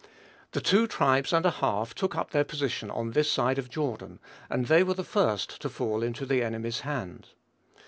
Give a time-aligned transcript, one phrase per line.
[0.53, 4.17] The two tribes and a half took up their position on this side of Jordan,
[4.49, 7.27] and they were the first to fall into the enemy's hand.